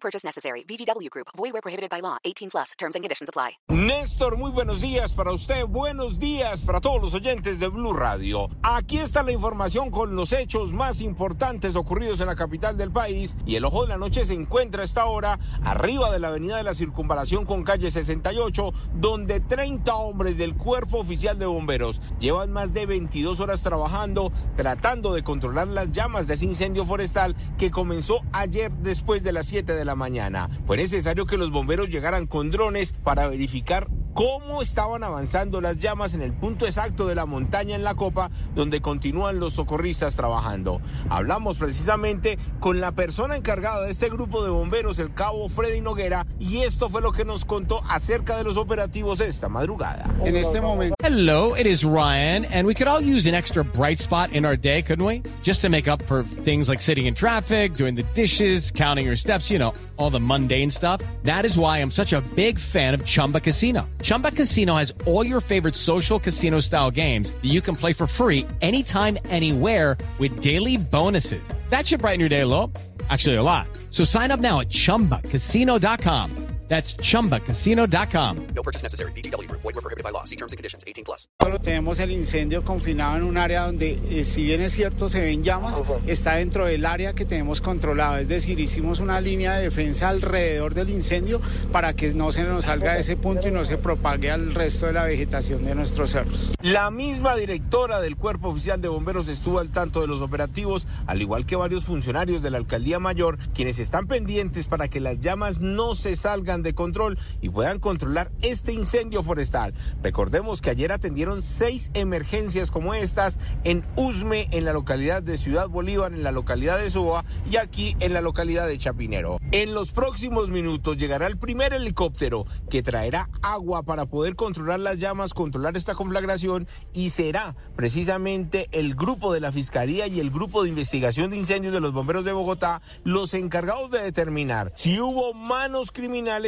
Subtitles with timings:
[0.00, 0.64] Purchase necessary.
[0.64, 1.28] VGW Group.
[1.36, 2.18] Void where prohibited by law.
[2.24, 2.72] 18 plus.
[2.78, 3.58] Terms and conditions apply.
[3.68, 5.66] Néstor, muy buenos días para usted.
[5.66, 8.48] Buenos días para todos los oyentes de Blue Radio.
[8.62, 13.36] Aquí está la información con los hechos más importantes ocurridos en la capital del país.
[13.46, 16.56] Y el ojo de la noche se encuentra a esta hora arriba de la avenida
[16.56, 22.50] de la Circunvalación con calle 68, donde 30 hombres del Cuerpo Oficial de Bomberos llevan
[22.50, 27.70] más de 22 horas trabajando, tratando de controlar las llamas de ese incendio forestal que
[27.70, 30.48] comenzó ayer después de las 7 de la mañana.
[30.66, 33.88] Fue necesario que los bomberos llegaran con drones para verificar
[34.18, 38.32] cómo estaban avanzando las llamas en el punto exacto de la montaña en la copa
[38.52, 40.80] donde continúan los socorristas trabajando.
[41.08, 46.26] Hablamos precisamente con la persona encargada de este grupo de bomberos, el cabo Freddy Noguera,
[46.40, 50.12] y esto fue lo que nos contó acerca de los operativos esta madrugada.
[50.24, 50.96] En este momento.
[51.00, 54.56] Hello, it is Ryan, and we could all use an extra bright spot in our
[54.56, 55.22] day, couldn't we?
[55.44, 59.14] Just to make up for things like sitting in traffic, doing the dishes, counting your
[59.14, 61.00] steps, you know, all the mundane stuff.
[61.22, 63.88] That is why I'm such a big fan of Chumba Casino.
[64.08, 68.06] Chumba Casino has all your favorite social casino style games that you can play for
[68.06, 71.52] free anytime, anywhere with daily bonuses.
[71.68, 72.72] That should brighten your day a little.
[73.10, 73.66] Actually, a lot.
[73.90, 76.47] So sign up now at chumbacasino.com.
[76.68, 78.36] That's chumbacasino.com.
[78.54, 79.12] No purchase necessary.
[79.12, 79.62] VGW Group.
[79.62, 80.24] Void were prohibited by law.
[80.24, 80.84] See terms and conditions.
[80.86, 81.28] 18 plus.
[81.40, 85.20] Solo tenemos el incendio confinado en un área donde, eh, si bien es cierto, se
[85.20, 88.18] ven llamas, está dentro del área que tenemos controlado.
[88.18, 91.40] Es decir, hicimos una línea de defensa alrededor del incendio
[91.72, 94.86] para que no se nos salga de ese punto y no se propague al resto
[94.86, 96.54] de la vegetación de nuestros cerros.
[96.60, 101.22] La misma directora del Cuerpo Oficial de Bomberos estuvo al tanto de los operativos, al
[101.22, 105.60] igual que varios funcionarios de la Alcaldía Mayor, quienes están pendientes para que las llamas
[105.60, 109.74] no se salgan de control y puedan controlar este incendio forestal.
[110.02, 115.68] Recordemos que ayer atendieron seis emergencias como estas en Usme, en la localidad de Ciudad
[115.68, 119.38] Bolívar, en la localidad de Soba y aquí en la localidad de Chapinero.
[119.52, 124.98] En los próximos minutos llegará el primer helicóptero que traerá agua para poder controlar las
[124.98, 130.62] llamas, controlar esta conflagración y será precisamente el grupo de la Fiscalía y el grupo
[130.62, 135.34] de investigación de incendios de los bomberos de Bogotá los encargados de determinar si hubo
[135.34, 136.47] manos criminales